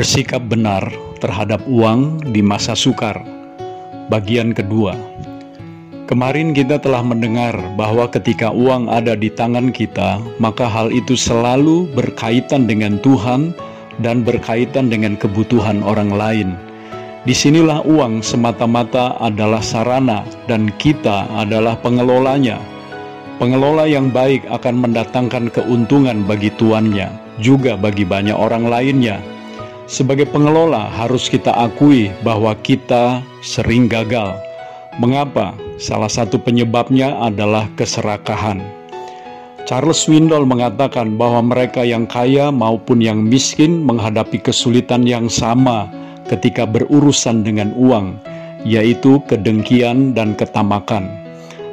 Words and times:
Bersikap 0.00 0.48
benar 0.48 0.80
terhadap 1.20 1.60
uang 1.68 2.32
di 2.32 2.40
masa 2.40 2.72
sukar. 2.72 3.20
Bagian 4.08 4.56
kedua. 4.56 4.96
Kemarin 6.08 6.56
kita 6.56 6.80
telah 6.80 7.04
mendengar 7.04 7.52
bahwa 7.76 8.08
ketika 8.08 8.48
uang 8.48 8.88
ada 8.88 9.12
di 9.12 9.28
tangan 9.28 9.68
kita, 9.68 10.16
maka 10.40 10.64
hal 10.64 10.88
itu 10.88 11.20
selalu 11.20 11.84
berkaitan 11.92 12.64
dengan 12.64 12.96
Tuhan 13.04 13.52
dan 14.00 14.24
berkaitan 14.24 14.88
dengan 14.88 15.20
kebutuhan 15.20 15.84
orang 15.84 16.16
lain. 16.16 16.56
Di 17.28 17.36
sinilah 17.36 17.84
uang 17.84 18.24
semata-mata 18.24 19.20
adalah 19.20 19.60
sarana 19.60 20.24
dan 20.48 20.72
kita 20.80 21.28
adalah 21.36 21.76
pengelolanya. 21.76 22.56
Pengelola 23.36 23.84
yang 23.84 24.08
baik 24.08 24.48
akan 24.48 24.80
mendatangkan 24.80 25.52
keuntungan 25.52 26.24
bagi 26.24 26.48
tuannya, 26.56 27.36
juga 27.36 27.76
bagi 27.76 28.08
banyak 28.08 28.32
orang 28.32 28.64
lainnya. 28.64 29.39
Sebagai 29.90 30.30
pengelola 30.30 30.86
harus 30.86 31.26
kita 31.26 31.50
akui 31.50 32.14
bahwa 32.22 32.54
kita 32.62 33.26
sering 33.42 33.90
gagal. 33.90 34.38
Mengapa? 35.02 35.50
Salah 35.82 36.06
satu 36.06 36.38
penyebabnya 36.38 37.18
adalah 37.18 37.66
keserakahan. 37.74 38.62
Charles 39.66 40.06
Swindoll 40.06 40.46
mengatakan 40.46 41.18
bahwa 41.18 41.42
mereka 41.42 41.82
yang 41.82 42.06
kaya 42.06 42.54
maupun 42.54 43.02
yang 43.02 43.18
miskin 43.18 43.82
menghadapi 43.82 44.38
kesulitan 44.38 45.02
yang 45.02 45.26
sama 45.26 45.90
ketika 46.30 46.70
berurusan 46.70 47.42
dengan 47.42 47.74
uang, 47.74 48.14
yaitu 48.62 49.18
kedengkian 49.26 50.14
dan 50.14 50.38
ketamakan. 50.38 51.10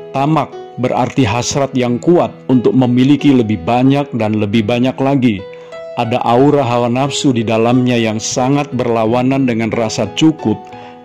Tamak 0.09 0.49
berarti 0.81 1.21
hasrat 1.21 1.69
yang 1.77 2.01
kuat 2.01 2.33
untuk 2.49 2.73
memiliki 2.73 3.29
lebih 3.29 3.61
banyak 3.61 4.09
dan 4.17 4.41
lebih 4.41 4.65
banyak 4.65 4.97
lagi. 4.97 5.37
Ada 5.97 6.21
aura 6.21 6.61
hawa 6.61 6.93
nafsu 6.93 7.33
di 7.33 7.41
dalamnya 7.41 7.97
yang 7.97 8.21
sangat 8.21 8.69
berlawanan 8.69 9.49
dengan 9.49 9.73
rasa 9.73 10.05
cukup 10.13 10.53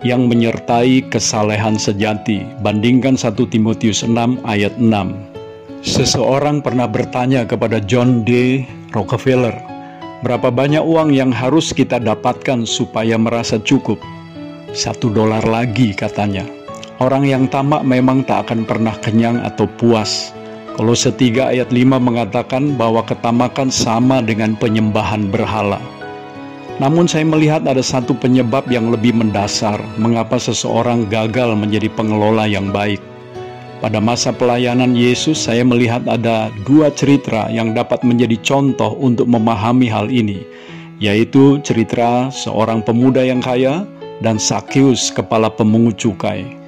yang 0.05 0.29
menyertai 0.29 1.09
kesalehan 1.09 1.81
sejati. 1.81 2.45
Bandingkan 2.61 3.17
1 3.17 3.33
Timotius 3.49 4.05
6 4.05 4.13
ayat 4.45 4.77
6. 4.77 4.85
Seseorang 5.81 6.61
pernah 6.61 6.85
bertanya 6.85 7.41
kepada 7.41 7.81
John 7.81 8.21
D. 8.21 8.61
Rockefeller, 8.93 9.57
berapa 10.21 10.53
banyak 10.53 10.85
uang 10.85 11.09
yang 11.09 11.33
harus 11.33 11.73
kita 11.73 11.97
dapatkan 11.97 12.61
supaya 12.69 13.17
merasa 13.17 13.57
cukup? 13.57 13.97
Satu 14.77 15.09
dolar 15.09 15.41
lagi 15.49 15.97
katanya. 15.97 16.45
Orang 17.01 17.25
yang 17.25 17.49
tamak 17.49 17.81
memang 17.81 18.21
tak 18.29 18.45
akan 18.45 18.61
pernah 18.69 18.93
kenyang 19.01 19.41
atau 19.41 19.65
puas. 19.65 20.32
Kalau 20.73 20.97
setiga 20.97 21.53
ayat 21.53 21.69
5 21.69 22.01
mengatakan 22.01 22.73
bahwa 22.73 23.05
ketamakan 23.05 23.69
sama 23.69 24.25
dengan 24.25 24.57
penyembahan 24.57 25.29
berhala. 25.29 25.77
Namun 26.81 27.05
saya 27.05 27.21
melihat 27.29 27.61
ada 27.69 27.85
satu 27.85 28.17
penyebab 28.17 28.65
yang 28.73 28.89
lebih 28.89 29.13
mendasar 29.13 29.77
mengapa 30.01 30.41
seseorang 30.41 31.05
gagal 31.05 31.53
menjadi 31.53 31.85
pengelola 31.93 32.49
yang 32.49 32.73
baik. 32.73 32.97
Pada 33.85 34.01
masa 34.01 34.33
pelayanan 34.33 34.97
Yesus, 34.97 35.45
saya 35.45 35.61
melihat 35.61 36.01
ada 36.09 36.49
dua 36.65 36.89
cerita 36.89 37.53
yang 37.53 37.77
dapat 37.77 38.01
menjadi 38.01 38.39
contoh 38.41 38.97
untuk 38.97 39.29
memahami 39.29 39.85
hal 39.85 40.09
ini, 40.09 40.41
yaitu 40.97 41.61
cerita 41.61 42.33
seorang 42.33 42.81
pemuda 42.81 43.21
yang 43.21 43.43
kaya 43.45 43.85
dan 44.25 44.41
Sakeus, 44.41 45.13
kepala 45.13 45.53
pemungut 45.53 46.01
cukai. 46.01 46.62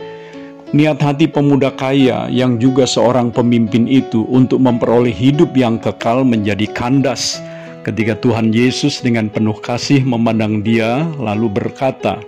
Niat 0.75 0.99
hati 0.99 1.31
pemuda 1.31 1.71
kaya 1.71 2.27
yang 2.27 2.59
juga 2.59 2.83
seorang 2.83 3.31
pemimpin 3.31 3.87
itu 3.87 4.27
untuk 4.27 4.59
memperoleh 4.59 5.15
hidup 5.15 5.55
yang 5.55 5.79
kekal 5.79 6.27
menjadi 6.27 6.67
kandas 6.75 7.39
ketika 7.87 8.19
Tuhan 8.19 8.51
Yesus 8.51 8.99
dengan 8.99 9.31
penuh 9.31 9.55
kasih 9.55 10.03
memandang 10.03 10.59
dia 10.67 11.07
lalu 11.15 11.47
berkata, 11.47 12.19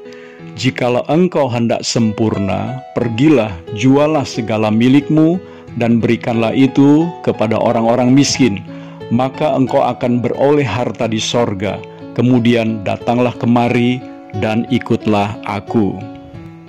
Jikalau 0.56 1.04
engkau 1.12 1.52
hendak 1.52 1.84
sempurna, 1.84 2.80
pergilah, 2.96 3.52
jualah 3.76 4.24
segala 4.24 4.72
milikmu, 4.72 5.44
dan 5.76 6.00
berikanlah 6.00 6.56
itu 6.56 7.04
kepada 7.28 7.60
orang-orang 7.60 8.16
miskin, 8.16 8.64
maka 9.12 9.60
engkau 9.60 9.84
akan 9.84 10.24
beroleh 10.24 10.64
harta 10.64 11.04
di 11.12 11.20
sorga. 11.20 11.84
Kemudian 12.16 12.88
datanglah 12.88 13.36
kemari 13.36 14.00
dan 14.40 14.64
ikutlah 14.72 15.36
aku. 15.44 16.17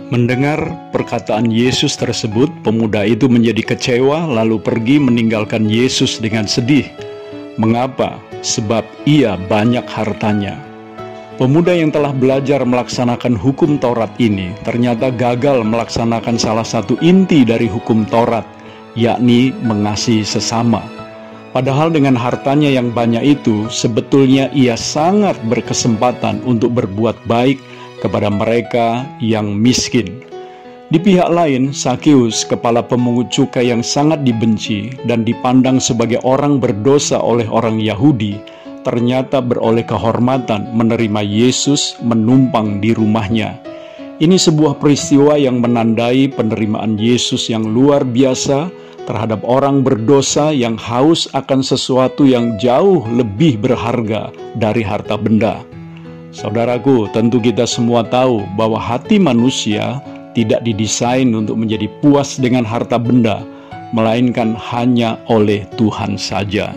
Mendengar 0.09 0.73
perkataan 0.91 1.53
Yesus 1.53 1.97
tersebut, 2.01 2.49
pemuda 2.65 3.05
itu 3.05 3.29
menjadi 3.29 3.77
kecewa, 3.77 4.25
lalu 4.25 4.57
pergi 4.57 4.97
meninggalkan 4.97 5.69
Yesus 5.69 6.17
dengan 6.17 6.49
sedih. 6.49 6.89
Mengapa? 7.61 8.29
sebab 8.43 8.87
ia 9.07 9.35
banyak 9.35 9.85
hartanya. 9.87 10.59
Pemuda 11.39 11.71
yang 11.71 11.95
telah 11.95 12.11
belajar 12.11 12.67
melaksanakan 12.67 13.39
hukum 13.39 13.79
Taurat 13.79 14.11
ini 14.19 14.51
ternyata 14.67 15.15
gagal 15.15 15.63
melaksanakan 15.63 16.35
salah 16.35 16.67
satu 16.67 16.99
inti 16.99 17.47
dari 17.47 17.71
hukum 17.71 18.03
Taurat, 18.11 18.43
yakni 18.99 19.55
mengasihi 19.63 20.27
sesama. 20.27 20.83
Padahal 21.55 21.95
dengan 21.95 22.19
hartanya 22.19 22.69
yang 22.69 22.91
banyak 22.91 23.39
itu, 23.39 23.71
sebetulnya 23.71 24.51
ia 24.51 24.75
sangat 24.75 25.39
berkesempatan 25.47 26.43
untuk 26.43 26.75
berbuat 26.75 27.17
baik 27.31 27.63
kepada 28.01 28.31
mereka 28.31 29.07
yang 29.23 29.55
miskin. 29.55 30.23
Di 30.89 30.97
pihak 30.97 31.29
lain, 31.29 31.77
Sakeus, 31.77 32.49
kepala 32.49 32.81
pemungut 32.81 33.29
cukai 33.29 33.69
yang 33.69 33.85
sangat 33.85 34.25
dibenci 34.25 34.89
dan 35.05 35.21
dipandang 35.21 35.77
sebagai 35.77 36.17
orang 36.25 36.57
berdosa 36.57 37.21
oleh 37.21 37.45
orang 37.45 37.77
Yahudi, 37.77 38.41
ternyata 38.89 39.45
beroleh 39.45 39.85
kehormatan 39.85 40.73
menerima 40.73 41.21
Yesus 41.21 42.01
menumpang 42.01 42.81
di 42.81 42.97
rumahnya. 42.97 43.61
Ini 44.17 44.41
sebuah 44.41 44.81
peristiwa 44.81 45.37
yang 45.37 45.61
menandai 45.61 46.33
penerimaan 46.33 46.97
Yesus 46.97 47.53
yang 47.53 47.69
luar 47.69 48.09
biasa 48.09 48.73
terhadap 49.05 49.45
orang 49.45 49.85
berdosa 49.85 50.57
yang 50.57 50.81
haus 50.81 51.29
akan 51.37 51.61
sesuatu 51.61 52.25
yang 52.25 52.57
jauh 52.57 53.05
lebih 53.13 53.61
berharga 53.61 54.33
dari 54.57 54.81
harta 54.81 55.21
benda. 55.21 55.68
Saudaraku, 56.29 57.09
tentu 57.17 57.41
kita 57.41 57.65
semua 57.65 58.05
tahu 58.05 58.45
bahwa 58.53 58.77
hati 58.77 59.17
manusia 59.17 60.05
tidak 60.37 60.61
didesain 60.61 61.33
untuk 61.33 61.57
menjadi 61.57 61.89
puas 62.05 62.37
dengan 62.37 62.69
harta 62.69 63.01
benda, 63.01 63.41
melainkan 63.97 64.53
hanya 64.53 65.17
oleh 65.33 65.65
Tuhan 65.81 66.21
saja. 66.21 66.77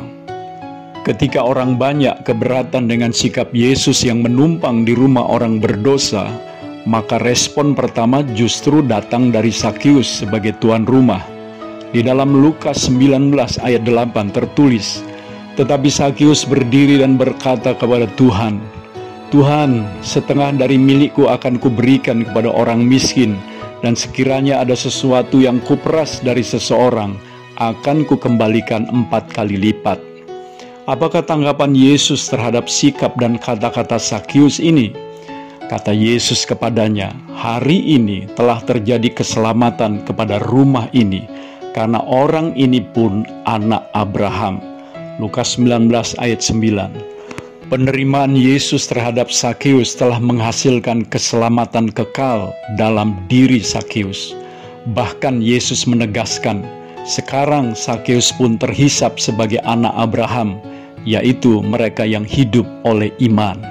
Ketika 1.03 1.43
orang 1.43 1.75
banyak 1.75 2.23
keberatan 2.23 2.87
dengan 2.87 3.11
sikap 3.11 3.51
Yesus 3.51 4.05
yang 4.07 4.23
menumpang 4.23 4.87
di 4.87 4.95
rumah 4.95 5.27
orang 5.27 5.59
berdosa, 5.59 6.31
maka 6.87 7.19
respon 7.19 7.75
pertama 7.75 8.23
justru 8.37 8.79
datang 8.79 9.33
dari 9.33 9.51
Sakius 9.51 10.23
sebagai 10.23 10.55
tuan 10.63 10.87
rumah. 10.87 11.21
Di 11.91 11.99
dalam 11.99 12.39
Lukas 12.39 12.87
19 12.87 13.35
ayat 13.59 13.83
8 13.83 14.31
tertulis, 14.31 15.03
Tetapi 15.51 15.91
Sakius 15.91 16.47
berdiri 16.47 17.03
dan 17.03 17.19
berkata 17.19 17.75
kepada 17.75 18.07
Tuhan, 18.15 18.80
Tuhan, 19.31 19.87
setengah 20.03 20.51
dari 20.59 20.75
milikku 20.75 21.31
akan 21.31 21.55
kuberikan 21.55 22.27
kepada 22.27 22.51
orang 22.51 22.83
miskin, 22.83 23.39
dan 23.79 23.95
sekiranya 23.95 24.59
ada 24.59 24.75
sesuatu 24.75 25.39
yang 25.39 25.63
kuperas 25.63 26.19
dari 26.19 26.43
seseorang, 26.43 27.15
akan 27.55 28.03
kukembalikan 28.03 28.91
empat 28.91 29.31
kali 29.31 29.55
lipat. 29.55 30.03
Apakah 30.83 31.23
tanggapan 31.23 31.71
Yesus 31.71 32.27
terhadap 32.27 32.67
sikap 32.67 33.15
dan 33.23 33.39
kata-kata 33.39 33.95
Sakius 33.95 34.59
ini? 34.59 34.91
Kata 35.71 35.95
Yesus 35.95 36.43
kepadanya, 36.43 37.15
hari 37.31 37.79
ini 37.79 38.27
telah 38.35 38.59
terjadi 38.59 39.15
keselamatan 39.15 40.03
kepada 40.03 40.43
rumah 40.43 40.91
ini, 40.91 41.23
karena 41.71 42.03
orang 42.03 42.51
ini 42.59 42.83
pun 42.83 43.23
anak 43.47 43.87
Abraham. 43.95 44.59
Lukas 45.23 45.55
19 45.55 46.19
ayat 46.19 46.43
9 46.43 47.20
Penerimaan 47.71 48.35
Yesus 48.35 48.83
terhadap 48.83 49.31
Sakeus 49.31 49.95
telah 49.95 50.19
menghasilkan 50.19 51.07
keselamatan 51.07 51.87
kekal 51.87 52.51
dalam 52.75 53.15
diri 53.31 53.63
Sakeus. 53.63 54.35
Bahkan 54.91 55.39
Yesus 55.39 55.87
menegaskan, 55.87 56.67
sekarang 57.07 57.71
Sakeus 57.71 58.35
pun 58.35 58.59
terhisap 58.59 59.23
sebagai 59.23 59.63
anak 59.63 59.95
Abraham, 59.95 60.59
yaitu 61.07 61.63
mereka 61.63 62.03
yang 62.03 62.27
hidup 62.27 62.67
oleh 62.83 63.07
iman. 63.23 63.63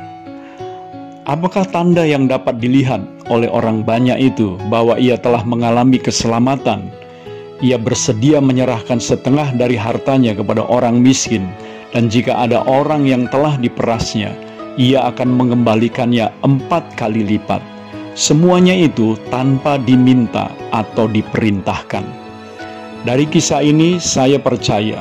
Apakah 1.28 1.68
tanda 1.68 2.00
yang 2.00 2.24
dapat 2.24 2.56
dilihat 2.56 3.04
oleh 3.28 3.52
orang 3.52 3.84
banyak 3.84 4.32
itu 4.32 4.56
bahwa 4.72 4.96
ia 4.96 5.20
telah 5.20 5.44
mengalami 5.44 6.00
keselamatan? 6.00 6.88
Ia 7.60 7.76
bersedia 7.76 8.40
menyerahkan 8.40 8.96
setengah 8.96 9.52
dari 9.60 9.76
hartanya 9.76 10.32
kepada 10.32 10.64
orang 10.64 11.04
miskin, 11.04 11.52
dan 11.90 12.06
jika 12.06 12.38
ada 12.38 12.62
orang 12.66 13.06
yang 13.06 13.26
telah 13.30 13.58
diperasnya, 13.58 14.34
ia 14.78 15.10
akan 15.10 15.34
mengembalikannya 15.34 16.30
empat 16.46 16.94
kali 16.94 17.26
lipat. 17.26 17.62
Semuanya 18.14 18.74
itu 18.74 19.14
tanpa 19.30 19.78
diminta 19.78 20.50
atau 20.70 21.06
diperintahkan. 21.06 22.04
Dari 23.06 23.24
kisah 23.26 23.64
ini, 23.64 23.96
saya 23.96 24.36
percaya 24.36 25.00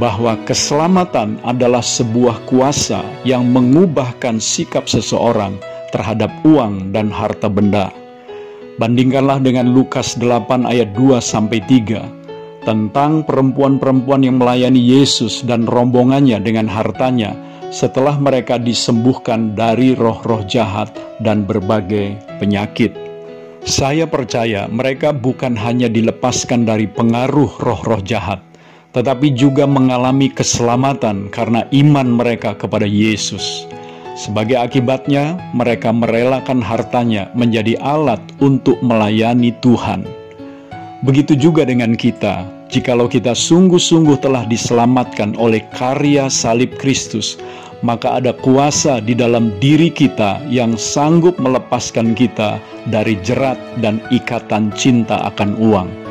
bahwa 0.00 0.36
keselamatan 0.44 1.40
adalah 1.44 1.84
sebuah 1.84 2.44
kuasa 2.48 3.04
yang 3.24 3.48
mengubahkan 3.48 4.40
sikap 4.40 4.88
seseorang 4.88 5.56
terhadap 5.92 6.32
uang 6.44 6.92
dan 6.92 7.08
harta 7.08 7.48
benda. 7.48 7.92
Bandingkanlah 8.76 9.40
dengan 9.40 9.72
Lukas 9.72 10.20
8 10.20 10.68
ayat 10.68 10.92
2 10.92 11.16
sampai 11.16 11.64
3 11.64 12.15
tentang 12.66 13.22
perempuan-perempuan 13.22 14.26
yang 14.26 14.42
melayani 14.42 14.82
Yesus 14.82 15.46
dan 15.46 15.70
rombongannya 15.70 16.42
dengan 16.42 16.66
hartanya 16.66 17.38
setelah 17.70 18.18
mereka 18.18 18.58
disembuhkan 18.58 19.54
dari 19.54 19.94
roh-roh 19.94 20.42
jahat 20.50 20.90
dan 21.22 21.46
berbagai 21.46 22.18
penyakit. 22.42 22.90
Saya 23.66 24.06
percaya 24.06 24.66
mereka 24.70 25.10
bukan 25.14 25.54
hanya 25.58 25.90
dilepaskan 25.90 26.66
dari 26.66 26.86
pengaruh 26.90 27.50
roh-roh 27.58 28.02
jahat, 28.02 28.42
tetapi 28.94 29.34
juga 29.34 29.66
mengalami 29.66 30.30
keselamatan 30.30 31.30
karena 31.30 31.66
iman 31.70 32.18
mereka 32.18 32.54
kepada 32.54 32.86
Yesus. 32.86 33.66
Sebagai 34.16 34.56
akibatnya, 34.56 35.36
mereka 35.52 35.92
merelakan 35.92 36.62
hartanya 36.64 37.28
menjadi 37.36 37.76
alat 37.84 38.22
untuk 38.40 38.80
melayani 38.80 39.52
Tuhan. 39.60 40.08
Begitu 41.04 41.36
juga 41.36 41.68
dengan 41.68 41.92
kita, 41.92 42.55
jikalau 42.72 43.06
kita 43.06 43.32
sungguh-sungguh 43.36 44.18
telah 44.22 44.46
diselamatkan 44.48 45.38
oleh 45.38 45.62
karya 45.74 46.26
salib 46.26 46.74
Kristus, 46.80 47.38
maka 47.84 48.18
ada 48.18 48.32
kuasa 48.32 48.98
di 48.98 49.12
dalam 49.12 49.54
diri 49.60 49.92
kita 49.92 50.42
yang 50.48 50.74
sanggup 50.74 51.36
melepaskan 51.36 52.16
kita 52.16 52.58
dari 52.88 53.18
jerat 53.20 53.60
dan 53.84 54.00
ikatan 54.10 54.72
cinta 54.74 55.22
akan 55.28 55.54
uang 55.60 56.06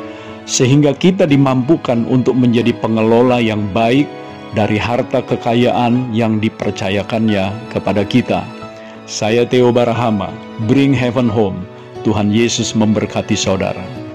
sehingga 0.46 0.94
kita 0.94 1.26
dimampukan 1.26 2.06
untuk 2.06 2.38
menjadi 2.38 2.70
pengelola 2.78 3.42
yang 3.42 3.66
baik 3.74 4.06
dari 4.54 4.78
harta 4.78 5.20
kekayaan 5.20 6.14
yang 6.14 6.38
dipercayakannya 6.38 7.50
kepada 7.74 8.06
kita. 8.06 8.46
Saya 9.04 9.44
Theo 9.44 9.74
Barahama, 9.74 10.30
Bring 10.70 10.94
Heaven 10.94 11.28
Home. 11.28 11.66
Tuhan 12.06 12.30
Yesus 12.30 12.78
memberkati 12.78 13.34
saudara. 13.34 14.05